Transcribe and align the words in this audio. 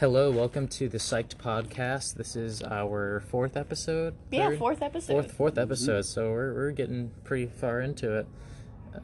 Hello, 0.00 0.30
welcome 0.30 0.66
to 0.66 0.88
the 0.88 0.96
Psyched 0.96 1.34
Podcast. 1.36 2.14
This 2.14 2.34
is 2.34 2.62
our 2.62 3.20
fourth 3.28 3.54
episode. 3.54 4.14
Yeah, 4.30 4.48
third? 4.48 4.58
fourth 4.58 4.80
episode. 4.80 5.12
Fourth, 5.12 5.32
fourth 5.32 5.58
episode. 5.58 6.06
So 6.06 6.30
we're, 6.30 6.54
we're 6.54 6.70
getting 6.70 7.10
pretty 7.22 7.44
far 7.44 7.82
into 7.82 8.16
it. 8.16 8.26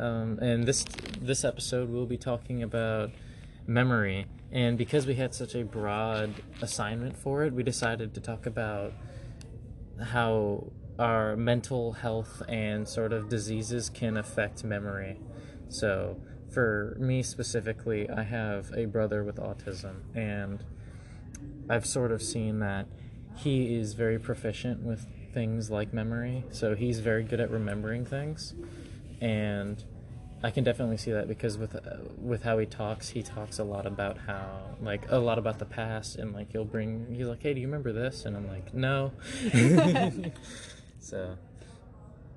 Um, 0.00 0.38
and 0.38 0.66
this 0.66 0.86
this 1.20 1.44
episode 1.44 1.90
we'll 1.90 2.06
be 2.06 2.16
talking 2.16 2.62
about 2.62 3.10
memory. 3.66 4.24
And 4.50 4.78
because 4.78 5.06
we 5.06 5.16
had 5.16 5.34
such 5.34 5.54
a 5.54 5.64
broad 5.64 6.32
assignment 6.62 7.14
for 7.14 7.44
it, 7.44 7.52
we 7.52 7.62
decided 7.62 8.14
to 8.14 8.20
talk 8.22 8.46
about 8.46 8.94
how 10.02 10.72
our 10.98 11.36
mental 11.36 11.92
health 11.92 12.42
and 12.48 12.88
sort 12.88 13.12
of 13.12 13.28
diseases 13.28 13.90
can 13.90 14.16
affect 14.16 14.64
memory. 14.64 15.20
So, 15.68 16.22
for 16.50 16.96
me 16.98 17.22
specifically, 17.22 18.08
I 18.08 18.22
have 18.22 18.72
a 18.74 18.86
brother 18.86 19.22
with 19.22 19.36
autism, 19.36 19.96
and 20.14 20.64
I've 21.68 21.86
sort 21.86 22.12
of 22.12 22.22
seen 22.22 22.60
that 22.60 22.86
he 23.36 23.74
is 23.74 23.94
very 23.94 24.18
proficient 24.18 24.82
with 24.82 25.06
things 25.32 25.70
like 25.70 25.92
memory. 25.92 26.44
So, 26.50 26.74
he's 26.74 27.00
very 27.00 27.24
good 27.24 27.40
at 27.40 27.50
remembering 27.50 28.04
things. 28.04 28.54
And 29.20 29.82
I 30.42 30.50
can 30.50 30.64
definitely 30.64 30.98
see 30.98 31.12
that 31.12 31.28
because 31.28 31.56
with 31.56 31.74
uh, 31.74 31.96
with 32.20 32.42
how 32.42 32.58
he 32.58 32.66
talks, 32.66 33.08
he 33.08 33.22
talks 33.22 33.58
a 33.58 33.64
lot 33.64 33.86
about 33.86 34.18
how 34.18 34.76
like 34.82 35.10
a 35.10 35.18
lot 35.18 35.38
about 35.38 35.58
the 35.58 35.64
past 35.64 36.16
and 36.16 36.32
like 36.32 36.52
he'll 36.52 36.64
bring 36.64 37.06
he's 37.14 37.26
like, 37.26 37.42
"Hey, 37.42 37.54
do 37.54 37.60
you 37.60 37.66
remember 37.66 37.92
this?" 37.92 38.26
and 38.26 38.36
I'm 38.36 38.46
like, 38.46 38.74
"No." 38.74 39.12
so, 41.00 41.36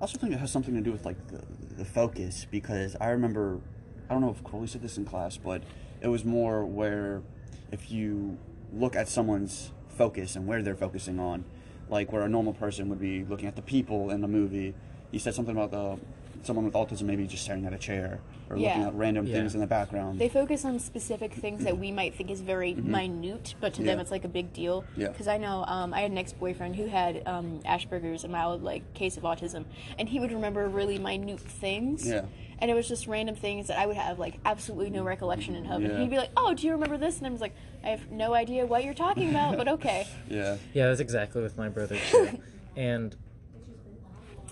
also 0.00 0.18
think 0.18 0.32
it 0.32 0.38
has 0.38 0.50
something 0.50 0.74
to 0.74 0.80
do 0.80 0.92
with 0.92 1.04
like 1.04 1.24
the, 1.28 1.42
the 1.76 1.84
focus 1.84 2.46
because 2.50 2.96
I 3.00 3.10
remember, 3.10 3.60
I 4.08 4.14
don't 4.14 4.22
know 4.22 4.30
if 4.30 4.42
Crowley 4.42 4.66
said 4.66 4.82
this 4.82 4.96
in 4.96 5.04
class, 5.04 5.36
but 5.36 5.62
it 6.00 6.08
was 6.08 6.24
more 6.24 6.64
where 6.64 7.22
if 7.70 7.90
you 7.90 8.38
look 8.74 8.96
at 8.96 9.08
someone's 9.08 9.70
focus 9.96 10.36
and 10.36 10.46
where 10.46 10.62
they're 10.62 10.74
focusing 10.76 11.18
on, 11.18 11.44
like 11.88 12.12
where 12.12 12.22
a 12.22 12.28
normal 12.28 12.52
person 12.54 12.88
would 12.88 13.00
be 13.00 13.24
looking 13.24 13.48
at 13.48 13.56
the 13.56 13.62
people 13.62 14.10
in 14.10 14.20
the 14.20 14.28
movie. 14.28 14.74
He 15.10 15.18
said 15.18 15.34
something 15.34 15.56
about 15.56 15.70
the 15.70 15.98
someone 16.42 16.64
with 16.64 16.72
autism 16.74 17.02
maybe 17.02 17.26
just 17.26 17.42
staring 17.44 17.66
at 17.66 17.72
a 17.74 17.78
chair 17.78 18.18
or 18.48 18.56
looking 18.58 18.82
at 18.82 18.94
random 18.94 19.26
Yeah. 19.26 19.34
things 19.34 19.54
in 19.54 19.60
the 19.60 19.66
background. 19.66 20.18
They 20.18 20.28
focus 20.28 20.64
on 20.64 20.78
specific 20.78 21.34
things 21.34 21.64
that 21.64 21.76
we 21.76 21.92
might 21.92 22.14
think 22.14 22.30
is 22.30 22.40
very 22.40 22.72
minute, 22.74 23.54
but 23.60 23.74
to 23.74 23.82
them 23.82 24.00
it's 24.00 24.10
like 24.10 24.24
a 24.24 24.28
big 24.28 24.52
deal. 24.54 24.84
Yeah. 24.96 25.08
Because 25.08 25.28
I 25.28 25.36
know 25.36 25.64
um, 25.68 25.92
I 25.92 26.00
had 26.00 26.10
an 26.10 26.18
ex-boyfriend 26.18 26.76
who 26.76 26.86
had 26.86 27.22
um, 27.26 27.60
Asperger's, 27.66 28.24
a 28.24 28.28
mild 28.28 28.62
like 28.62 28.94
case 28.94 29.18
of 29.18 29.24
autism, 29.24 29.66
and 29.98 30.08
he 30.08 30.18
would 30.18 30.32
remember 30.32 30.66
really 30.68 30.98
minute 30.98 31.40
things. 31.40 32.06
Yeah. 32.08 32.24
And 32.60 32.70
it 32.70 32.74
was 32.74 32.86
just 32.86 33.06
random 33.06 33.34
things 33.34 33.68
that 33.68 33.78
I 33.78 33.86
would 33.86 33.96
have 33.96 34.18
like 34.18 34.38
absolutely 34.44 34.90
no 34.90 35.02
recollection 35.02 35.54
in 35.54 35.66
of. 35.66 35.82
And 35.82 35.92
Yeah. 35.92 35.98
he'd 36.00 36.10
be 36.10 36.18
like, 36.18 36.30
"Oh, 36.36 36.52
do 36.54 36.66
you 36.66 36.72
remember 36.72 36.98
this?" 36.98 37.18
And 37.18 37.26
I 37.26 37.30
was 37.30 37.40
like, 37.40 37.54
"I 37.82 37.88
have 37.88 38.10
no 38.10 38.34
idea 38.34 38.66
what 38.66 38.84
you're 38.84 38.92
talking 38.94 39.30
about, 39.30 39.56
but 39.56 39.66
okay." 39.68 40.06
yeah. 40.28 40.56
yeah, 40.74 40.88
that's 40.88 41.00
exactly 41.00 41.42
with 41.42 41.56
my 41.56 41.68
brother 41.68 41.96
too. 42.10 42.38
and 42.76 43.16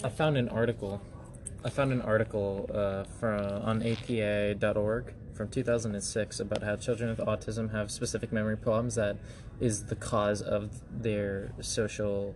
I 0.03 0.09
found 0.09 0.37
an 0.39 0.49
article. 0.49 1.03
I 1.65 1.71
found 1.71 1.93
an 1.93 2.01
article 2.01 2.71
uh, 2.73 3.05
from 3.19 3.41
on 3.63 3.83
APA.org 3.83 5.13
from 5.35 5.49
2006 5.49 6.41
about 6.41 6.63
how 6.63 6.77
children 6.77 7.11
with 7.11 7.19
autism 7.21 7.73
have 7.73 7.91
specific 7.91 8.33
memory 8.33 8.57
problems 8.57 8.95
that 8.97 9.17
is 9.61 9.85
the 9.85 9.97
cause 9.97 10.41
of 10.41 10.81
their 11.03 11.53
social 11.61 12.35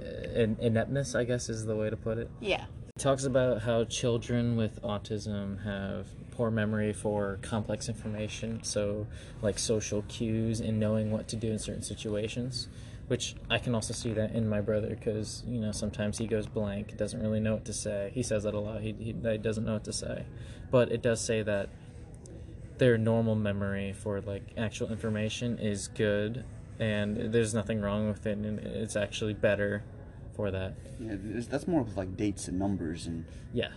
uh, 0.00 0.04
in- 0.40 0.56
ineptness. 0.60 1.14
I 1.14 1.24
guess 1.24 1.48
is 1.48 1.66
the 1.66 1.76
way 1.76 1.90
to 1.90 1.96
put 1.96 2.16
it. 2.18 2.30
Yeah. 2.40 2.64
Talks 2.98 3.24
about 3.24 3.60
how 3.60 3.84
children 3.84 4.56
with 4.56 4.80
autism 4.80 5.62
have 5.64 6.06
poor 6.30 6.50
memory 6.50 6.94
for 6.94 7.38
complex 7.42 7.90
information, 7.90 8.62
so 8.62 9.06
like 9.42 9.58
social 9.58 10.00
cues 10.08 10.60
and 10.60 10.80
knowing 10.80 11.10
what 11.10 11.28
to 11.28 11.36
do 11.36 11.50
in 11.50 11.58
certain 11.58 11.82
situations. 11.82 12.68
Which 13.08 13.36
I 13.50 13.58
can 13.58 13.74
also 13.74 13.92
see 13.92 14.14
that 14.14 14.32
in 14.32 14.48
my 14.48 14.62
brother 14.62 14.88
because 14.88 15.44
you 15.46 15.60
know 15.60 15.72
sometimes 15.72 16.16
he 16.16 16.26
goes 16.26 16.46
blank, 16.46 16.96
doesn't 16.96 17.20
really 17.20 17.38
know 17.38 17.52
what 17.54 17.66
to 17.66 17.74
say. 17.74 18.12
He 18.14 18.22
says 18.22 18.44
that 18.44 18.54
a 18.54 18.58
lot. 18.58 18.80
He, 18.80 18.94
he, 18.98 19.12
he 19.12 19.38
doesn't 19.38 19.64
know 19.64 19.74
what 19.74 19.84
to 19.84 19.92
say, 19.92 20.24
but 20.70 20.90
it 20.90 21.02
does 21.02 21.20
say 21.20 21.42
that 21.42 21.68
their 22.78 22.96
normal 22.96 23.34
memory 23.34 23.92
for 23.92 24.22
like 24.22 24.42
actual 24.56 24.90
information 24.90 25.58
is 25.58 25.88
good, 25.88 26.44
and 26.80 27.32
there's 27.32 27.52
nothing 27.52 27.82
wrong 27.82 28.08
with 28.08 28.26
it, 28.26 28.38
and 28.38 28.58
it's 28.58 28.96
actually 28.96 29.34
better 29.34 29.84
for 30.36 30.50
that. 30.50 30.74
yeah 31.00 31.14
that's 31.48 31.66
more 31.66 31.80
of 31.80 31.96
like 31.96 32.16
dates 32.16 32.48
and 32.48 32.58
numbers 32.58 33.06
and. 33.06 33.24
Yeah. 33.52 33.70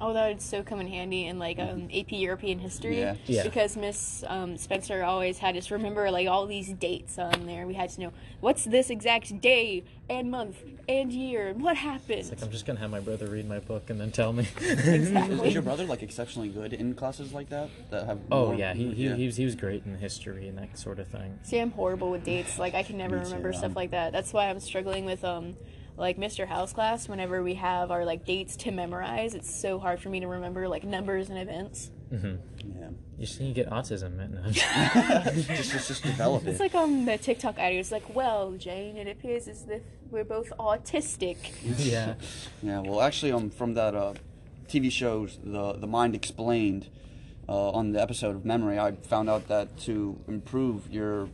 Oh, 0.00 0.12
that 0.12 0.28
would 0.28 0.42
so 0.42 0.64
come 0.64 0.80
in 0.80 0.88
handy 0.88 1.26
in 1.26 1.38
like 1.38 1.60
um, 1.60 1.88
AP 1.94 2.10
European 2.10 2.58
history. 2.58 2.98
Yeah. 2.98 3.14
Yeah. 3.26 3.44
Because 3.44 3.76
Miss 3.76 4.24
um, 4.26 4.56
Spencer 4.56 5.04
always 5.04 5.38
had 5.38 5.56
us 5.56 5.70
remember 5.70 6.10
like 6.10 6.26
all 6.26 6.46
these 6.46 6.72
dates 6.72 7.18
on 7.18 7.46
there. 7.46 7.68
We 7.68 7.74
had 7.74 7.90
to 7.90 8.00
know 8.00 8.12
what's 8.40 8.64
this 8.64 8.90
exact 8.90 9.40
day 9.40 9.84
and 10.10 10.30
month 10.30 10.64
and 10.88 11.12
year 11.12 11.48
and 11.48 11.62
what 11.62 11.76
happened. 11.76 12.28
Like 12.30 12.42
I'm 12.42 12.50
just 12.50 12.66
gonna 12.66 12.80
have 12.80 12.90
my 12.90 12.98
brother 12.98 13.26
read 13.26 13.48
my 13.48 13.60
book 13.60 13.90
and 13.90 14.00
then 14.00 14.10
tell 14.10 14.32
me. 14.32 14.48
Is 14.58 15.54
your 15.54 15.62
brother 15.62 15.84
like 15.84 16.02
exceptionally 16.02 16.48
good 16.48 16.72
in 16.72 16.94
classes 16.94 17.32
like 17.32 17.48
that 17.50 17.70
that 17.90 18.06
have? 18.06 18.18
oh 18.32 18.46
more- 18.46 18.54
yeah, 18.56 18.74
he, 18.74 18.92
he, 18.92 19.08
he 19.08 19.26
was 19.26 19.36
he 19.36 19.44
was 19.44 19.54
great 19.54 19.84
in 19.86 19.96
history 19.96 20.48
and 20.48 20.58
that 20.58 20.76
sort 20.78 20.98
of 20.98 21.06
thing. 21.08 21.38
See, 21.44 21.58
I'm 21.60 21.70
horrible 21.70 22.10
with 22.10 22.24
dates. 22.24 22.58
Like 22.58 22.74
I 22.74 22.82
can 22.82 22.98
never 22.98 23.18
Me 23.18 23.22
too, 23.22 23.28
remember 23.28 23.52
stuff 23.52 23.66
um, 23.66 23.74
like 23.74 23.92
that. 23.92 24.12
That's 24.12 24.32
why 24.32 24.50
I'm 24.50 24.58
struggling 24.58 25.04
with 25.04 25.24
um 25.24 25.54
like 25.96 26.16
Mr. 26.18 26.46
House 26.46 26.72
class. 26.72 27.08
Whenever 27.08 27.42
we 27.42 27.54
have 27.54 27.90
our 27.90 28.04
like 28.04 28.24
dates 28.24 28.56
to 28.56 28.70
memorize, 28.70 29.34
it's 29.34 29.54
so 29.54 29.78
hard 29.78 30.00
for 30.00 30.08
me 30.08 30.20
to 30.20 30.26
remember 30.26 30.68
like 30.68 30.84
numbers 30.84 31.28
and 31.30 31.38
events. 31.38 31.90
Yeah. 32.10 32.88
You 33.18 33.26
just 33.26 33.40
need 33.40 33.54
to 33.54 33.62
get 33.62 33.70
autism, 33.70 34.16
man. 34.16 34.32
No. 34.44 34.50
just, 34.50 35.72
just 35.72 35.88
just 35.88 36.02
develop 36.02 36.46
It's 36.46 36.60
like 36.60 36.74
on 36.74 37.04
the 37.06 37.16
TikTok 37.16 37.58
audio. 37.58 37.80
It's 37.80 37.92
like, 37.92 38.14
well, 38.14 38.52
Jane, 38.52 38.96
it 38.96 39.08
appears 39.08 39.48
as 39.48 39.66
if 39.68 39.82
we're 40.10 40.24
both 40.24 40.52
autistic. 40.58 41.36
yeah. 41.78 42.14
Yeah, 42.62 42.80
well, 42.80 43.00
actually, 43.00 43.32
um, 43.32 43.48
from 43.48 43.74
that 43.74 43.94
uh, 43.94 44.14
TV 44.68 44.90
show, 44.90 45.26
the 45.42 45.72
the 45.72 45.86
Mind 45.86 46.14
Explained, 46.14 46.88
uh, 47.48 47.70
on 47.70 47.92
the 47.92 48.02
episode 48.02 48.36
of 48.36 48.44
Memory, 48.44 48.78
I 48.78 48.92
found 48.92 49.30
out 49.30 49.48
that 49.48 49.78
to 49.80 50.18
improve 50.28 50.90
your 50.90 51.28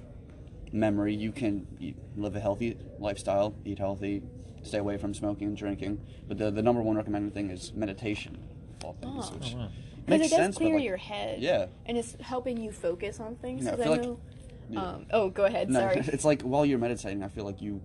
memory, 0.72 1.14
you 1.14 1.32
can 1.32 1.66
eat, 1.80 1.96
live 2.16 2.36
a 2.36 2.40
healthy 2.40 2.76
lifestyle, 2.98 3.54
eat 3.64 3.78
healthy, 3.78 4.22
stay 4.68 4.78
away 4.78 4.96
from 4.98 5.14
smoking 5.14 5.48
and 5.48 5.56
drinking. 5.56 6.00
But 6.28 6.38
the 6.38 6.50
the 6.50 6.62
number 6.62 6.82
one 6.82 6.96
recommended 6.96 7.34
thing 7.34 7.50
is 7.50 7.72
meditation. 7.74 8.38
of 8.80 8.84
all 8.84 8.92
things, 9.02 9.26
Oh. 9.30 9.34
which 9.34 9.54
Oh, 9.54 9.58
wow. 9.58 9.68
Makes 10.06 10.26
it 10.26 10.30
does 10.30 10.36
sense, 10.38 10.58
but, 10.58 10.72
like, 10.72 10.84
your 10.84 10.96
head. 10.96 11.40
Yeah. 11.42 11.66
And 11.86 11.98
it's 11.98 12.16
helping 12.20 12.56
you 12.58 12.70
focus 12.72 13.18
on 13.20 13.34
things. 13.36 13.64
Yeah, 13.64 13.72
I 13.72 13.74
'cause 13.76 13.82
feel 13.82 13.92
like- 13.92 14.02
know, 14.02 14.20
yeah. 14.70 14.82
um, 14.92 15.06
oh, 15.10 15.28
go 15.30 15.44
ahead. 15.44 15.68
No, 15.68 15.80
Sorry. 15.80 15.96
it's 16.12 16.24
like 16.24 16.42
while 16.42 16.64
you're 16.64 16.78
meditating, 16.78 17.22
I 17.24 17.28
feel 17.28 17.44
like 17.44 17.60
you 17.60 17.80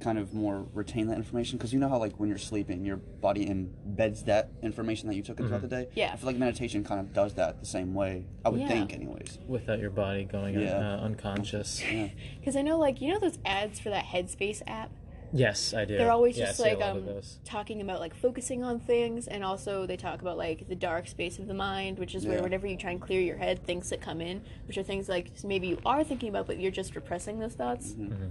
kind 0.00 0.18
of 0.18 0.34
more 0.34 0.66
retain 0.74 1.06
that 1.06 1.16
information 1.16 1.56
because 1.56 1.72
you 1.72 1.78
know 1.78 1.88
how 1.88 1.96
like 1.96 2.18
when 2.18 2.28
you're 2.28 2.36
sleeping, 2.36 2.84
your 2.84 2.96
body 2.96 3.46
embeds 3.46 4.24
that 4.24 4.50
information 4.60 5.06
that 5.08 5.14
you 5.14 5.22
took 5.22 5.38
in 5.38 5.46
throughout 5.46 5.62
the 5.62 5.68
day. 5.68 5.86
Yeah. 5.94 6.10
I 6.12 6.16
feel 6.16 6.26
like 6.26 6.36
meditation 6.36 6.82
kind 6.82 6.98
of 7.00 7.12
does 7.14 7.34
that 7.34 7.60
the 7.60 7.66
same 7.66 7.94
way. 7.94 8.26
I 8.44 8.48
would 8.48 8.60
Yeah. 8.60 8.68
think, 8.68 8.92
anyways. 8.92 9.38
Without 9.46 9.78
your 9.78 9.90
body 9.90 10.24
going 10.24 10.58
Yeah. 10.58 10.96
uh, 10.96 11.00
unconscious. 11.04 11.80
Yeah. 11.90 12.08
Because 12.40 12.56
I 12.56 12.62
know, 12.62 12.78
like, 12.80 13.00
you 13.00 13.12
know 13.14 13.20
those 13.20 13.38
ads 13.46 13.78
for 13.78 13.90
that 13.90 14.06
Headspace 14.06 14.60
app? 14.66 14.90
Yes, 15.32 15.72
I 15.72 15.84
do. 15.84 15.96
They're 15.96 16.10
always 16.10 16.36
Yeah, 16.36 16.46
just 16.46 16.60
like 16.60 16.80
um 16.82 17.08
talking 17.44 17.80
about 17.80 18.00
like 18.00 18.14
focusing 18.14 18.62
on 18.62 18.78
things, 18.80 19.26
and 19.26 19.42
also 19.42 19.86
they 19.86 19.96
talk 19.96 20.20
about 20.20 20.36
like 20.36 20.68
the 20.68 20.74
dark 20.74 21.08
space 21.08 21.38
of 21.38 21.46
the 21.46 21.54
mind, 21.54 21.98
which 21.98 22.14
is 22.14 22.26
where 22.26 22.42
whenever 22.42 22.66
you 22.66 22.76
try 22.76 22.90
and 22.90 23.00
clear 23.00 23.20
your 23.20 23.38
head, 23.38 23.64
things 23.64 23.90
that 23.90 24.00
come 24.00 24.20
in, 24.20 24.42
which 24.66 24.76
are 24.76 24.82
things 24.82 25.08
like 25.08 25.30
maybe 25.44 25.68
you 25.68 25.78
are 25.86 26.04
thinking 26.04 26.28
about, 26.28 26.46
but 26.46 26.58
you're 26.58 26.70
just 26.70 26.94
repressing 26.94 27.38
those 27.38 27.54
thoughts. 27.54 27.92
Mm-hmm. 27.92 28.26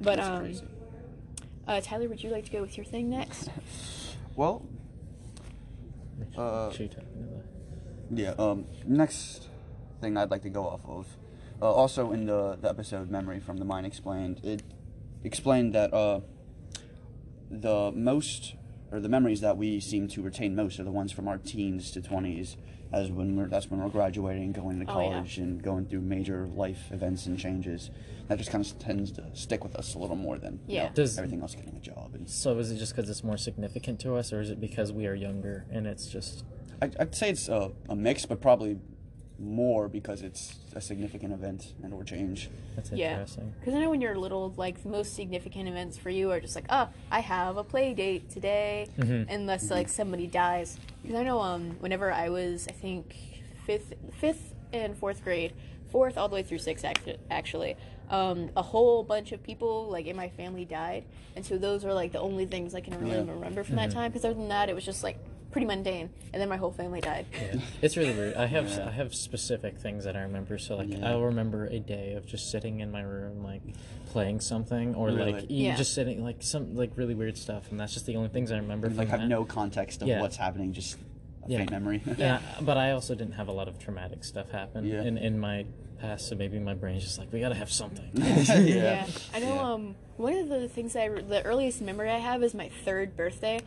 But 0.00 0.16
That's 0.16 0.28
um, 0.28 0.40
crazy. 0.40 0.64
uh, 1.68 1.80
Tyler, 1.82 2.08
would 2.08 2.22
you 2.22 2.30
like 2.30 2.46
to 2.46 2.50
go 2.50 2.62
with 2.62 2.76
your 2.76 2.86
thing 2.86 3.10
next? 3.10 3.50
Well, 4.34 4.66
uh, 6.36 6.70
Should 6.70 6.80
we 6.80 6.88
talk 6.88 7.04
about 7.04 7.44
yeah. 8.12 8.34
Um, 8.38 8.66
next 8.86 9.48
thing 10.00 10.16
I'd 10.16 10.30
like 10.30 10.42
to 10.42 10.50
go 10.50 10.66
off 10.66 10.80
of. 10.86 11.06
Uh, 11.62 11.70
also 11.70 12.12
in 12.12 12.26
the, 12.26 12.56
the 12.60 12.68
episode 12.68 13.10
Memory 13.10 13.38
from 13.40 13.58
the 13.58 13.64
Mind 13.64 13.86
Explained, 13.86 14.40
it 14.42 14.62
explained 15.24 15.74
that 15.74 15.92
uh, 15.92 16.20
the 17.50 17.92
most 17.94 18.54
or 18.92 19.00
the 19.00 19.08
memories 19.08 19.40
that 19.40 19.56
we 19.56 19.78
seem 19.80 20.08
to 20.08 20.22
retain 20.22 20.54
most 20.56 20.80
are 20.80 20.84
the 20.84 20.90
ones 20.90 21.12
from 21.12 21.28
our 21.28 21.38
teens 21.38 21.90
to 21.92 22.00
20s 22.00 22.56
as 22.92 23.08
when 23.10 23.36
we're 23.36 23.46
that's 23.46 23.70
when 23.70 23.80
we're 23.80 23.88
graduating 23.88 24.50
going 24.52 24.80
to 24.84 24.86
Oh, 24.90 25.00
yeah. 25.00 25.10
college 25.12 25.38
and 25.38 25.62
going 25.62 25.86
through 25.86 26.00
major 26.00 26.48
life 26.48 26.90
events 26.90 27.26
and 27.26 27.38
changes 27.38 27.90
that 28.26 28.36
just 28.38 28.50
kind 28.50 28.64
of 28.64 28.78
tends 28.80 29.12
to 29.12 29.24
stick 29.34 29.62
with 29.62 29.76
us 29.76 29.94
a 29.94 29.98
little 29.98 30.16
more 30.16 30.38
than 30.38 30.58
you 30.66 30.76
Yeah. 30.76 30.86
know, 30.88 30.94
Does- 30.94 31.16
everything 31.18 31.40
else 31.40 31.54
getting 31.54 31.76
a 31.76 31.80
job 31.80 32.14
and 32.14 32.28
So 32.28 32.58
is 32.58 32.72
it 32.72 32.78
just 32.78 32.96
because 32.96 33.08
it's 33.08 33.22
more 33.22 33.36
significant 33.36 34.00
to 34.00 34.16
us, 34.16 34.32
or 34.32 34.40
is 34.40 34.50
it 34.50 34.60
because 34.60 34.92
we 34.92 35.06
are 35.06 35.14
younger 35.14 35.66
and 35.70 35.86
it's 35.86 36.08
just 36.08 36.44
I, 36.82 36.90
I'd 36.98 37.14
say 37.14 37.30
it's 37.30 37.48
a, 37.48 37.70
a 37.88 37.94
mix 37.94 38.26
but 38.26 38.40
probably 38.40 38.78
more 39.40 39.88
because 39.88 40.22
it's 40.22 40.56
a 40.74 40.80
significant 40.80 41.32
event 41.32 41.72
and 41.82 41.92
or 41.94 42.04
change 42.04 42.50
that's 42.76 42.92
Yeah. 42.92 43.12
interesting? 43.12 43.54
Because 43.58 43.74
I 43.74 43.80
know 43.80 43.90
when 43.90 44.00
you're 44.00 44.16
little, 44.16 44.52
like 44.56 44.82
the 44.82 44.88
most 44.90 45.14
significant 45.14 45.68
events 45.68 45.96
for 45.96 46.10
you 46.10 46.30
are 46.30 46.40
just 46.40 46.54
like, 46.54 46.66
oh, 46.70 46.88
I 47.10 47.20
have 47.20 47.56
a 47.56 47.64
play 47.64 47.94
date 47.94 48.30
today, 48.30 48.88
Mm-hmm. 48.98 49.30
unless 49.32 49.70
like 49.70 49.88
somebody 49.88 50.26
dies. 50.26 50.78
Because 51.02 51.16
I 51.18 51.22
know 51.24 51.40
um, 51.40 51.76
whenever 51.80 52.12
I 52.12 52.28
was, 52.28 52.66
I 52.68 52.72
think 52.72 53.16
fifth, 53.66 53.94
fifth 54.20 54.54
and 54.72 54.96
fourth 54.96 55.24
grade, 55.24 55.52
fourth 55.90 56.16
all 56.18 56.28
the 56.28 56.34
way 56.34 56.42
through 56.42 56.58
sixth 56.58 56.84
actu- 56.84 57.16
actually 57.30 57.76
um, 58.10 58.50
a 58.56 58.62
whole 58.62 59.02
bunch 59.02 59.32
of 59.32 59.42
people 59.42 59.88
like 59.88 60.06
in 60.06 60.14
my 60.16 60.28
family 60.28 60.64
died 60.64 61.02
and 61.36 61.44
so 61.46 61.56
those 61.58 61.84
are 61.84 61.92
like 61.94 62.12
the 62.12 62.18
only 62.20 62.44
things 62.46 62.74
i 62.76 62.80
can 62.80 62.96
really 63.00 63.12
Yeah. 63.24 63.32
remember 63.32 63.64
from 63.64 63.74
that 63.76 63.90
time 63.90 64.10
because 64.12 64.24
other 64.24 64.34
than 64.34 64.48
that 64.48 64.68
it 64.68 64.74
was 64.76 64.84
just 64.84 65.02
like 65.04 65.16
pretty 65.50 65.66
mundane 65.66 66.08
and 66.32 66.40
then 66.40 66.48
my 66.48 66.56
whole 66.56 66.70
family 66.70 67.00
died 67.00 67.26
Yeah. 67.32 67.60
It's 67.82 67.96
really 67.96 68.14
weird. 68.14 68.34
I 68.36 68.46
have 68.46 68.68
Yeah. 68.68 68.86
I 68.88 68.90
have 68.92 69.14
specific 69.14 69.78
things 69.78 70.04
that 70.04 70.16
I 70.16 70.20
remember. 70.22 70.58
So 70.58 70.76
like 70.76 70.90
Yeah. 70.90 71.10
I'll 71.10 71.22
remember 71.22 71.66
a 71.66 71.78
day 71.80 72.14
of 72.14 72.24
just 72.26 72.50
sitting 72.50 72.80
in 72.80 72.90
my 72.90 73.02
room 73.02 73.42
like 73.42 73.62
playing 74.10 74.40
something 74.40 74.94
or 74.94 75.08
Really? 75.08 75.32
like 75.32 75.50
you 75.50 75.66
Yeah. 75.66 75.76
just 75.76 75.92
sitting 75.94 76.22
like 76.22 76.42
some 76.42 76.76
like 76.76 76.92
really 76.96 77.14
weird 77.14 77.36
stuff 77.36 77.70
and 77.70 77.80
that's 77.80 77.92
just 77.94 78.06
the 78.06 78.16
only 78.16 78.28
things 78.28 78.52
I 78.52 78.56
remember 78.58 78.88
like 78.88 78.96
from 78.96 79.06
have 79.08 79.20
that. 79.20 79.28
no 79.28 79.44
context 79.44 80.02
of 80.02 80.08
Yeah. 80.08 80.20
what's 80.20 80.36
happening, 80.36 80.72
just 80.72 80.96
a 81.46 81.50
Yeah. 81.50 81.58
faint 81.58 81.70
memory. 81.72 82.02
Yeah, 82.18 82.40
but 82.60 82.76
I 82.76 82.92
also 82.92 83.14
didn't 83.14 83.34
have 83.34 83.48
a 83.48 83.52
lot 83.52 83.66
of 83.66 83.78
traumatic 83.78 84.22
stuff 84.24 84.50
happen 84.50 84.84
Yeah. 84.86 85.02
in 85.02 85.18
in 85.18 85.38
my 85.38 85.66
past, 85.98 86.28
so 86.28 86.34
maybe 86.36 86.58
my 86.58 86.74
brain's 86.74 87.02
just 87.02 87.18
like 87.18 87.32
we 87.32 87.40
gotta 87.40 87.54
have 87.56 87.70
something. 87.72 88.08
yeah. 88.14 89.06
I 89.34 89.40
know. 89.40 89.54
Yeah. 89.54 89.60
Um, 89.72 89.96
one 90.16 90.34
of 90.34 90.48
the 90.48 90.68
things 90.68 90.94
I 90.96 91.08
the 91.08 91.42
earliest 91.44 91.80
memory 91.82 92.08
I 92.10 92.18
have 92.18 92.42
is 92.44 92.54
my 92.54 92.68
third 92.84 93.16
birthday. 93.16 93.58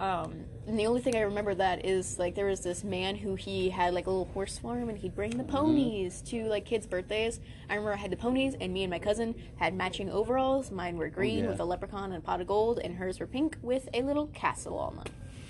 Um, 0.00 0.44
and 0.66 0.78
the 0.78 0.86
only 0.86 1.02
thing 1.02 1.14
I 1.14 1.20
remember 1.20 1.54
that 1.56 1.84
is 1.84 2.18
like 2.18 2.34
there 2.34 2.46
was 2.46 2.60
this 2.60 2.82
man 2.82 3.16
who 3.16 3.34
he 3.34 3.68
had 3.68 3.92
like 3.92 4.06
a 4.06 4.10
little 4.10 4.32
horse 4.32 4.56
farm 4.56 4.88
and 4.88 4.96
he'd 4.96 5.14
bring 5.14 5.30
the 5.36 5.44
Mm-hmm. 5.44 5.52
ponies 5.56 6.22
to 6.22 6.44
like 6.46 6.64
kids' 6.64 6.86
birthdays. 6.86 7.38
I 7.68 7.74
remember 7.74 7.92
I 7.92 7.96
had 7.96 8.10
the 8.10 8.16
ponies 8.16 8.54
and 8.60 8.72
me 8.72 8.82
and 8.84 8.90
my 8.90 8.98
cousin 8.98 9.34
had 9.56 9.74
matching 9.74 10.08
overalls. 10.10 10.70
Mine 10.70 10.96
were 10.96 11.08
green 11.10 11.40
Oh, 11.40 11.42
yeah. 11.44 11.48
with 11.50 11.60
a 11.60 11.64
leprechaun 11.64 12.04
and 12.12 12.14
a 12.14 12.20
pot 12.20 12.40
of 12.40 12.46
gold, 12.46 12.80
and 12.82 12.96
hers 12.96 13.20
were 13.20 13.26
pink 13.26 13.58
with 13.62 13.88
a 13.92 14.02
little 14.02 14.28
castle 14.28 14.78
on 14.78 14.96
them. 14.96 15.06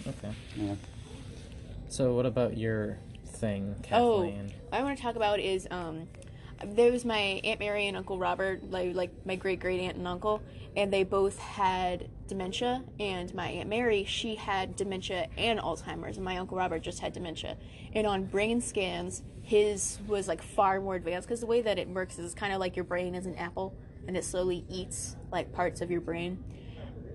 okay. 0.09 0.35
Yeah. 0.57 0.75
So 1.89 2.15
what 2.15 2.27
about 2.27 2.57
your 2.57 2.99
thing, 3.27 3.75
Oh, 3.79 3.83
Kathleen? 4.25 4.53
what 4.69 4.81
I 4.81 4.83
want 4.83 4.97
to 4.97 5.03
talk 5.03 5.15
about 5.17 5.39
is 5.41 5.69
um, 5.71 6.09
there 6.65 6.93
was 6.93 7.05
my 7.05 7.41
aunt 7.45 7.61
Mary 7.61 7.87
and 7.87 7.97
Uncle 7.97 8.19
Robert, 8.19 8.71
like 8.71 8.95
like 8.95 9.11
my 9.25 9.37
great 9.37 9.61
great 9.61 9.81
aunt 9.81 9.97
and 9.97 10.07
uncle, 10.07 10.43
and 10.77 10.93
they 10.93 11.05
both 11.05 11.39
had 11.39 12.09
dementia. 12.27 12.83
And 12.99 13.33
my 13.35 13.49
aunt 13.49 13.69
Mary, 13.69 14.05
she 14.05 14.35
had 14.35 14.77
dementia 14.77 15.29
and 15.37 15.59
Alzheimer's, 15.59 16.17
and 16.17 16.25
my 16.25 16.37
uncle 16.37 16.57
Robert 16.57 16.83
just 16.83 17.01
had 17.01 17.13
dementia. 17.13 17.57
And 17.95 18.07
on 18.07 18.25
brain 18.25 18.61
scans, 18.61 19.23
his 19.43 19.99
was 20.07 20.29
like 20.29 20.43
far 20.43 20.81
more 20.81 20.97
advanced 20.97 21.29
because 21.29 21.41
the 21.41 21.47
way 21.47 21.63
that 21.63 21.79
it 21.79 21.89
works 21.89 22.19
is 22.19 22.35
kind 22.35 22.53
of 22.53 22.61
like 22.61 22.77
your 22.77 22.85
brain 22.85 23.15
is 23.15 23.27
an 23.27 23.37
apple, 23.37 23.75
and 24.07 24.17
it 24.17 24.25
slowly 24.25 24.65
eats 24.69 25.17
like 25.33 25.53
parts 25.53 25.81
of 25.81 25.91
your 25.91 26.01
brain. 26.01 26.43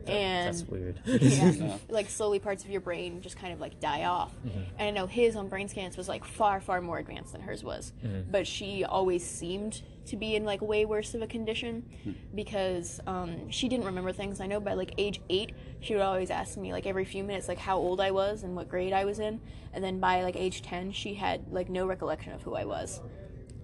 And 0.07 0.47
That's 0.47 0.67
weird. 0.67 0.99
yeah, 1.05 1.77
like 1.89 2.09
slowly 2.09 2.39
parts 2.39 2.63
of 2.63 2.69
your 2.69 2.81
brain 2.81 3.21
just 3.21 3.37
kind 3.37 3.53
of 3.53 3.59
like 3.59 3.79
die 3.79 4.03
off. 4.03 4.33
Mm-hmm. 4.45 4.59
And 4.77 4.87
I 4.87 4.91
know 4.91 5.07
his 5.07 5.35
on 5.35 5.47
brain 5.49 5.67
scans 5.67 5.97
was 5.97 6.07
like 6.07 6.25
far, 6.25 6.61
far 6.61 6.81
more 6.81 6.97
advanced 6.99 7.31
than 7.31 7.41
hers 7.41 7.63
was. 7.63 7.91
Mm-hmm. 8.03 8.31
But 8.31 8.47
she 8.47 8.83
always 8.83 9.25
seemed 9.27 9.81
to 10.07 10.15
be 10.15 10.35
in 10.35 10.45
like 10.45 10.61
way 10.61 10.85
worse 10.85 11.15
of 11.15 11.21
a 11.23 11.27
condition 11.27 11.83
Hmm. 12.03 12.11
because 12.35 12.99
um, 13.07 13.49
she 13.49 13.67
didn't 13.67 13.87
remember 13.87 14.11
things. 14.11 14.39
I 14.39 14.45
know 14.45 14.59
by 14.59 14.73
like 14.73 14.93
age 14.99 15.19
eight, 15.29 15.53
she 15.79 15.93
would 15.95 16.03
always 16.03 16.29
ask 16.29 16.57
me 16.57 16.71
like 16.71 16.85
every 16.85 17.05
few 17.05 17.23
minutes 17.23 17.47
like 17.47 17.57
how 17.57 17.77
old 17.77 17.99
I 17.99 18.11
was 18.11 18.43
and 18.43 18.55
what 18.55 18.69
grade 18.69 18.93
I 18.93 19.05
was 19.05 19.17
in. 19.17 19.41
And 19.73 19.83
then 19.83 19.99
by 19.99 20.21
like 20.21 20.35
age 20.35 20.61
ten, 20.61 20.91
she 20.91 21.15
had 21.15 21.51
like 21.51 21.69
no 21.69 21.87
recollection 21.87 22.33
of 22.33 22.43
who 22.43 22.53
I 22.53 22.65
was. 22.65 23.01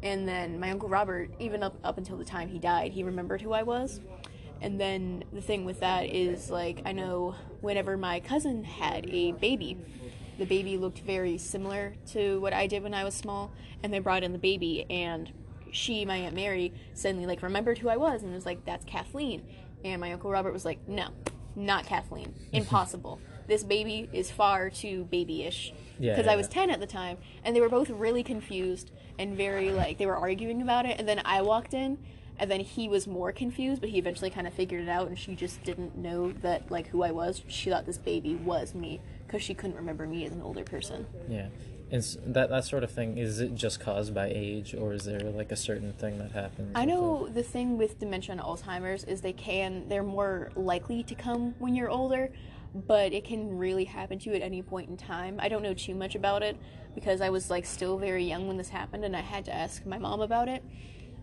And 0.02 0.28
then 0.28 0.60
my 0.60 0.72
uncle 0.72 0.90
Robert, 0.90 1.30
even 1.38 1.62
up 1.62 1.76
up 1.84 2.00
until 2.00 2.18
the 2.18 2.26
time 2.26 2.50
he 2.50 2.58
died, 2.58 2.92
he 2.92 3.04
remembered 3.04 3.40
who 3.42 3.54
I 3.54 3.62
was. 3.62 4.02
And 4.62 4.80
then 4.80 5.24
the 5.34 5.42
thing 5.42 5.66
with 5.66 5.80
that 5.80 6.06
is 6.06 6.50
like 6.52 6.82
I 6.86 6.92
know 6.92 7.36
whenever 7.62 7.98
my 7.98 8.20
cousin 8.20 8.64
had 8.64 9.10
a 9.10 9.32
baby, 9.34 9.78
the 10.38 10.46
baby 10.46 10.78
looked 10.78 11.00
very 11.00 11.38
similar 11.38 11.96
to 12.12 12.40
what 12.40 12.54
I 12.54 12.68
did 12.68 12.84
when 12.84 12.94
I 12.94 13.04
was 13.04 13.14
small, 13.16 13.52
and 13.84 13.92
they 13.94 14.00
brought 14.00 14.24
in 14.24 14.32
the 14.34 14.40
baby 14.40 14.86
and 14.90 15.32
she, 15.72 16.04
my 16.06 16.18
Aunt 16.18 16.36
Mary, 16.36 16.74
suddenly 16.94 17.26
like 17.26 17.42
remembered 17.42 17.78
who 17.78 17.90
I 17.90 17.98
was 17.98 18.24
and 18.24 18.34
was 18.34 18.46
like, 18.46 18.66
That's 18.66 18.86
Kathleen. 18.86 19.44
And 19.84 20.00
my 20.02 20.12
Uncle 20.14 20.30
Robert 20.30 20.52
was 20.54 20.66
like, 20.66 20.88
No, 20.88 21.08
not 21.56 21.86
Kathleen. 21.86 22.34
Impossible. 22.52 23.20
this 23.48 23.64
baby 23.64 24.10
is 24.14 24.30
far 24.30 24.70
too 24.70 25.06
babyish. 25.12 25.74
Yeah, 26.00 26.12
Because 26.12 26.26
yeah, 26.26 26.34
I 26.34 26.36
was 26.36 26.48
yeah. 26.48 26.54
10 26.66 26.70
at 26.72 26.80
the 26.80 26.88
time, 26.88 27.18
and 27.44 27.56
they 27.56 27.62
were 27.62 27.70
both 27.70 27.90
really 27.90 28.22
confused 28.24 28.92
and 29.18 29.36
very 29.36 29.72
like 29.72 29.98
they 29.98 30.06
were 30.06 30.18
arguing 30.18 30.62
about 30.62 30.86
it. 30.86 31.00
And 31.00 31.08
then 31.08 31.22
I 31.26 31.42
walked 31.42 31.74
in, 31.74 31.98
and 32.40 32.50
then 32.50 32.62
he 32.62 32.88
was 32.88 33.08
more 33.08 33.32
confused, 33.32 33.82
but 33.82 33.90
he 33.90 34.00
eventually 34.00 34.30
kind 34.30 34.48
of 34.48 34.54
figured 34.54 34.82
it 34.82 34.90
out. 34.90 35.08
And 35.08 35.18
she 35.18 35.36
just 35.36 35.64
didn't 35.64 35.98
know 35.98 36.32
that 36.42 36.72
like 36.72 36.88
who 36.88 37.04
I 37.04 37.12
was. 37.12 37.44
She 37.48 37.70
thought 37.70 37.86
this 37.86 37.98
baby 37.98 38.36
was 38.36 38.74
me 38.74 39.00
because 39.28 39.42
she 39.42 39.54
couldn't 39.54 39.76
remember 39.76 40.08
me 40.08 40.26
as 40.26 40.32
an 40.32 40.42
older 40.42 40.64
person. 40.64 41.06
Yeah. 41.30 41.48
Is 41.92 42.18
that 42.26 42.50
that 42.50 42.64
sort 42.64 42.86
of 42.86 42.92
thing 42.92 43.18
is 43.18 43.42
it 43.42 43.54
just 43.54 43.82
caused 43.82 44.16
by 44.16 44.32
age 44.34 44.74
or 44.74 44.94
is 44.94 45.04
there 45.04 45.20
like 45.20 45.52
a 45.52 45.58
certain 45.58 45.92
thing 45.92 46.20
that 46.20 46.32
happens? 46.32 46.72
I 46.74 46.86
know 46.86 47.28
the 47.28 47.44
thing 47.44 47.78
with 47.78 48.00
dementia 48.00 48.32
and 48.32 48.42
Alzheimer's 48.42 49.04
is 49.04 49.20
they 49.20 49.34
can 49.34 49.90
they're 49.90 50.02
more 50.02 50.52
likely 50.56 51.04
to 51.04 51.16
come 51.16 51.54
when 51.60 51.76
you're 51.76 51.90
older, 51.90 52.32
but 52.74 53.12
it 53.12 53.26
can 53.26 53.58
really 53.58 53.84
happen 53.84 54.20
to 54.20 54.30
you 54.30 54.36
at 54.36 54.42
any 54.42 54.62
point 54.62 54.90
in 54.90 54.96
time. 54.96 55.38
I 55.42 55.50
don't 55.50 55.64
know 55.64 55.74
too 55.74 55.94
much 55.94 56.16
about 56.16 56.44
it 56.44 56.56
because 56.96 57.20
I 57.20 57.30
was 57.30 57.50
like 57.50 57.66
still 57.66 57.98
very 57.98 58.24
young 58.24 58.48
when 58.48 58.56
this 58.56 58.70
happened 58.70 59.04
and 59.04 59.16
I 59.16 59.22
had 59.22 59.44
to 59.46 59.54
ask 59.54 59.86
my 59.86 59.98
mom 59.98 60.22
about 60.22 60.48
it 60.48 60.64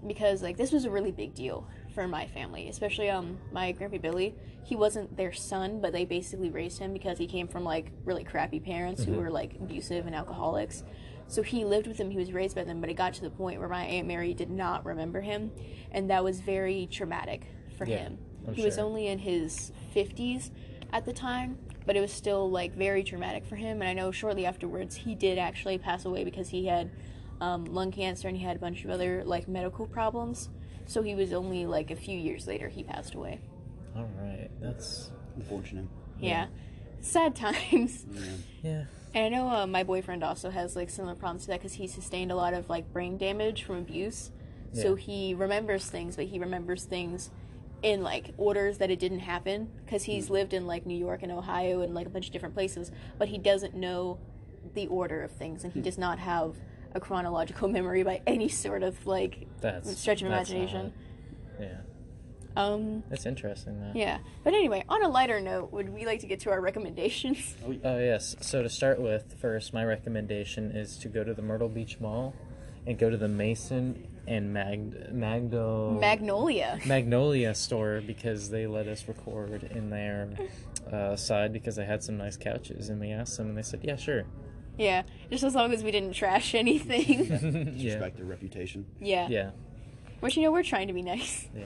because 0.06 0.42
like 0.42 0.56
this 0.56 0.72
was 0.72 0.84
a 0.84 0.90
really 0.90 1.12
big 1.12 1.34
deal 1.34 1.66
for 1.94 2.06
my 2.06 2.26
family, 2.26 2.68
especially 2.68 3.10
um 3.10 3.38
my 3.52 3.72
grandpa 3.72 3.98
Billy. 3.98 4.34
He 4.64 4.76
wasn't 4.76 5.16
their 5.16 5.32
son, 5.32 5.80
but 5.80 5.92
they 5.92 6.04
basically 6.04 6.50
raised 6.50 6.78
him 6.78 6.92
because 6.92 7.18
he 7.18 7.26
came 7.26 7.48
from 7.48 7.64
like 7.64 7.90
really 8.04 8.24
crappy 8.24 8.60
parents 8.60 9.02
who 9.02 9.12
were 9.12 9.30
like 9.30 9.54
abusive 9.60 10.06
and 10.06 10.14
alcoholics. 10.14 10.84
So 11.26 11.42
he 11.42 11.64
lived 11.64 11.86
with 11.86 11.98
them, 11.98 12.10
he 12.10 12.16
was 12.16 12.32
raised 12.32 12.54
by 12.54 12.64
them, 12.64 12.80
but 12.80 12.88
it 12.88 12.94
got 12.94 13.12
to 13.14 13.22
the 13.22 13.30
point 13.30 13.60
where 13.60 13.68
my 13.68 13.84
Aunt 13.84 14.06
Mary 14.06 14.32
did 14.32 14.50
not 14.50 14.84
remember 14.86 15.20
him, 15.20 15.52
and 15.92 16.08
that 16.10 16.24
was 16.24 16.40
very 16.40 16.88
traumatic 16.90 17.46
for 17.76 17.86
Yeah, 17.86 17.98
him. 17.98 18.18
I'm 18.46 18.54
he 18.54 18.64
was 18.64 18.78
only 18.78 19.08
in 19.08 19.18
his 19.18 19.72
50s 19.94 20.50
at 20.92 21.04
the 21.04 21.12
time, 21.12 21.58
but 21.84 21.96
it 21.96 22.00
was 22.00 22.12
still 22.12 22.50
like 22.50 22.74
very 22.74 23.04
traumatic 23.04 23.44
for 23.44 23.56
him. 23.56 23.82
And 23.82 23.88
I 23.88 23.92
know 23.92 24.10
shortly 24.10 24.46
afterwards 24.46 24.96
he 24.96 25.14
did 25.14 25.38
actually 25.38 25.78
pass 25.78 26.04
away 26.04 26.24
because 26.24 26.48
he 26.48 26.66
had 26.66 26.90
um, 27.40 27.64
lung 27.66 27.92
cancer 27.92 28.28
and 28.28 28.36
he 28.36 28.44
had 28.44 28.56
a 28.56 28.58
bunch 28.58 28.84
of 28.84 28.90
other 28.90 29.22
like 29.24 29.48
medical 29.48 29.86
problems. 29.86 30.48
So 30.86 31.02
he 31.02 31.14
was 31.14 31.32
only 31.32 31.66
like 31.66 31.90
a 31.90 31.96
few 31.96 32.18
years 32.18 32.46
later 32.46 32.68
he 32.68 32.82
passed 32.82 33.14
away. 33.14 33.40
All 33.96 34.08
right. 34.18 34.48
That's 34.60 35.10
Unfortunate. 35.38 35.86
Yeah, 36.20 36.46
sad 37.00 37.36
times. 37.36 38.04
Yeah. 38.12 38.22
yeah. 38.62 38.84
And 39.14 39.24
I 39.24 39.28
know 39.38 39.48
uh, 39.48 39.66
my 39.66 39.84
boyfriend 39.84 40.22
also 40.22 40.50
has 40.50 40.76
like 40.76 40.90
similar 40.90 41.14
problems 41.14 41.42
to 41.42 41.48
that 41.48 41.60
because 41.60 41.74
he 41.74 41.86
sustained 41.86 42.30
a 42.30 42.36
lot 42.36 42.52
of 42.54 42.68
like 42.68 42.92
brain 42.92 43.16
damage 43.16 43.62
from 43.62 43.76
abuse. 43.76 44.30
So 44.74 44.96
he 44.96 45.32
remembers 45.32 45.86
things, 45.86 46.14
but 46.14 46.26
he 46.26 46.38
remembers 46.38 46.84
things 46.84 47.30
in 47.82 48.02
like 48.02 48.34
orders 48.36 48.78
that 48.78 48.90
it 48.90 48.98
didn't 48.98 49.20
happen 49.20 49.70
because 49.84 50.02
he's 50.02 50.28
lived 50.28 50.52
in 50.52 50.66
like 50.66 50.84
New 50.84 50.96
York 50.96 51.22
and 51.22 51.32
Ohio 51.32 51.80
and 51.80 51.94
like 51.94 52.06
a 52.06 52.10
bunch 52.10 52.26
of 52.26 52.32
different 52.32 52.54
places, 52.54 52.90
but 53.16 53.28
he 53.28 53.38
doesn't 53.38 53.74
know 53.74 54.18
the 54.74 54.86
order 54.88 55.22
of 55.22 55.30
things 55.30 55.64
and 55.64 55.72
he 55.72 55.80
does 55.80 55.96
not 55.96 56.18
have 56.18 56.56
a 56.94 57.00
chronological 57.00 57.68
memory 57.78 58.02
by 58.02 58.20
any 58.26 58.48
sort 58.48 58.82
of 58.82 59.06
like 59.06 59.46
That's 59.60 59.96
stretch 59.98 60.22
of 60.22 60.28
that's 60.30 60.50
imagination. 60.50 60.92
odd. 61.58 61.62
Yeah. 61.62 61.76
Um, 62.56 63.04
That's 63.08 63.24
interesting 63.26 63.78
though. 63.80 63.92
yeah. 63.94 64.18
But 64.42 64.52
anyway, 64.54 64.82
on 64.88 65.04
a 65.04 65.08
lighter 65.08 65.40
note, 65.40 65.72
would 65.72 65.90
we 65.90 66.06
like 66.06 66.20
to 66.20 66.26
get 66.26 66.40
to 66.40 66.50
our 66.50 66.60
recommendations? 66.60 67.54
Oh 67.84 67.98
yes. 67.98 68.34
So 68.40 68.62
to 68.62 68.68
start 68.68 69.00
with, 69.00 69.36
first 69.40 69.72
my 69.72 69.84
recommendation 69.84 70.72
is 70.72 70.96
to 70.98 71.08
go 71.08 71.22
to 71.22 71.34
the 71.34 71.42
Myrtle 71.42 71.68
Beach 71.68 72.00
Mall 72.00 72.34
and 72.86 72.98
go 72.98 73.10
to 73.10 73.16
the 73.16 73.28
Mason 73.28 74.08
and 74.26 74.52
Mag 74.52 75.12
Magdo 75.12 76.00
Magnolia. 76.00 76.80
Magnolia 76.84 77.54
store 77.54 78.02
because 78.04 78.50
they 78.50 78.66
let 78.66 78.88
us 78.88 79.06
record 79.06 79.62
in 79.64 79.90
their 79.90 80.30
uh, 80.92 81.14
side 81.16 81.52
because 81.52 81.76
they 81.76 81.84
had 81.84 82.02
some 82.02 82.16
nice 82.16 82.36
couches 82.36 82.88
and 82.88 82.98
we 83.00 83.10
asked 83.10 83.36
them 83.36 83.48
and 83.48 83.56
they 83.58 83.62
said 83.62 83.80
yeah 83.84 83.96
sure 83.96 84.24
Yeah, 84.78 85.02
just 85.30 85.44
as 85.44 85.54
long 85.54 85.72
as 85.72 85.82
we 85.82 85.90
didn't 85.90 86.12
trash 86.14 86.54
anything. 86.54 87.26
yeah 87.76 87.92
Respect 87.94 88.16
their 88.16 88.26
reputation. 88.26 88.86
yeah. 89.00 89.26
yeah 89.28 89.50
Which 90.20 90.36
you 90.36 90.42
know 90.44 90.52
we're 90.52 90.62
trying 90.62 90.86
to 90.86 90.92
be 90.94 91.02
nice. 91.02 91.48
yeah 91.54 91.64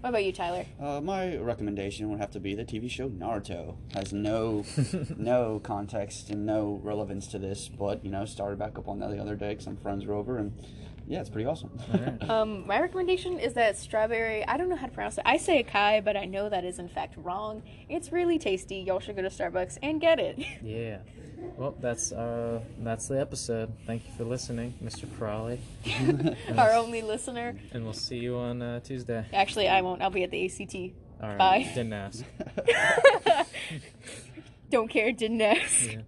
What 0.00 0.10
about 0.10 0.24
you, 0.24 0.32
Tyler? 0.32 0.64
Uh, 0.80 1.00
my 1.00 1.36
recommendation 1.36 2.08
would 2.10 2.18
have 2.20 2.30
to 2.32 2.40
be 2.40 2.54
the 2.54 2.64
TV 2.64 2.90
show 2.90 3.08
Naruto. 3.08 3.76
Has 3.94 4.12
no 4.12 4.64
no 5.16 5.60
context 5.62 6.30
and 6.30 6.44
no 6.46 6.80
relevance 6.82 7.26
to 7.28 7.38
this, 7.38 7.68
but 7.68 8.04
you 8.04 8.10
know, 8.10 8.24
started 8.24 8.58
back 8.58 8.78
up 8.78 8.88
on 8.88 8.98
that 9.00 9.10
the 9.10 9.18
other 9.18 9.36
day 9.36 9.50
because 9.50 9.64
some 9.64 9.76
friends 9.76 10.04
were 10.06 10.14
over, 10.14 10.38
and 10.38 10.52
yeah, 11.10 11.20
it's 11.20 11.28
pretty 11.28 11.46
awesome. 11.46 11.70
Um, 12.30 12.64
my 12.66 12.80
recommendation 12.80 13.40
is 13.40 13.54
that 13.54 13.76
strawberry. 13.76 14.46
I 14.46 14.56
don't 14.56 14.68
know 14.68 14.76
how 14.76 14.86
to 14.86 14.92
pronounce 14.92 15.18
it. 15.18 15.24
I 15.26 15.36
say 15.36 15.62
Kai, 15.64 16.00
but 16.00 16.16
I 16.16 16.24
know 16.26 16.48
that 16.48 16.64
is 16.64 16.78
in 16.78 16.88
fact 16.88 17.14
wrong. 17.16 17.62
It's 17.88 18.12
really 18.12 18.38
tasty. 18.38 18.76
Y'all 18.76 19.00
should 19.00 19.16
go 19.16 19.22
to 19.22 19.28
Starbucks 19.28 19.78
and 19.82 20.00
get 20.00 20.18
it. 20.20 20.38
yeah 20.62 20.98
well 21.56 21.74
that's 21.80 22.12
uh 22.12 22.60
that's 22.80 23.08
the 23.08 23.18
episode 23.18 23.72
thank 23.86 24.06
you 24.06 24.12
for 24.18 24.24
listening 24.24 24.74
Mr. 24.84 25.06
Crawley 25.16 25.58
Our 26.58 26.72
only 26.72 27.00
listener. 27.00 27.56
and 27.72 27.82
we'll 27.84 27.94
see 27.94 28.18
you 28.18 28.36
on 28.36 28.60
uh, 28.60 28.80
Tuesday 28.80 29.24
Actually, 29.32 29.66
I 29.68 29.80
won't. 29.80 30.02
I'll 30.02 30.10
be 30.10 30.22
at 30.22 30.30
the 30.30 30.44
ACT. 30.44 30.74
all 31.22 31.28
right 31.30 31.38
Bye. 31.38 31.70
didn't 31.74 31.94
ask 31.94 32.24
Don't 34.70 34.88
care. 34.88 35.10
Didn't 35.12 35.40
ask. 35.40 35.90
yeah. 35.92 36.00